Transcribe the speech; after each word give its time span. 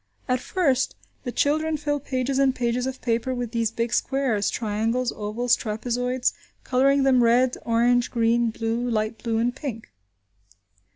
At 0.27 0.39
first, 0.39 0.95
the 1.25 1.31
children 1.31 1.77
fill 1.77 1.99
pages 1.99 2.39
and 2.39 2.55
pages 2.55 2.87
of 2.87 3.01
paper 3.03 3.35
with 3.35 3.51
these 3.51 3.69
big 3.69 3.93
squares, 3.93 4.49
triangles, 4.49 5.11
ovals, 5.11 5.55
trapezoids; 5.55 6.33
colouring 6.63 7.03
them 7.03 7.23
red, 7.23 7.55
orange, 7.67 8.09
green, 8.09 8.49
blue, 8.49 8.89
light 8.89 9.21
blue, 9.21 9.37
and 9.37 9.55
pink. 9.55 9.91